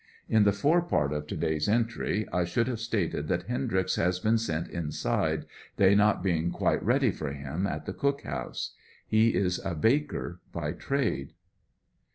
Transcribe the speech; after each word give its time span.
In 0.27 0.45
the 0.45 0.51
fore 0.51 0.81
part 0.81 1.13
of 1.13 1.27
to 1.27 1.37
day's 1.37 1.69
entry 1.69 2.27
I 2.33 2.43
should 2.43 2.67
have 2.67 2.79
stated 2.79 3.27
that 3.27 3.43
Hendryx 3.43 3.97
has 3.97 4.19
been 4.19 4.39
sent 4.39 4.67
inside, 4.67 5.45
they 5.77 5.93
not 5.93 6.23
being 6.23 6.49
quite 6.49 6.81
ready 6.83 7.11
for 7.11 7.31
him 7.31 7.67
at 7.67 7.85
the 7.85 7.93
cookhouse. 7.93 8.71
He 9.07 9.35
is 9.35 9.63
a 9.63 9.75
baker 9.75 10.39
by 10.51 10.71
trade. 10.71 11.33